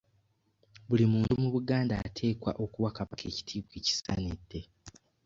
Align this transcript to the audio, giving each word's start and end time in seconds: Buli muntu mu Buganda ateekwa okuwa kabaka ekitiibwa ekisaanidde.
Buli 0.87 1.05
muntu 1.13 1.33
mu 1.43 1.49
Buganda 1.55 1.93
ateekwa 2.05 2.51
okuwa 2.63 2.89
kabaka 2.97 3.23
ekitiibwa 3.31 3.73
ekisaanidde. 3.81 4.61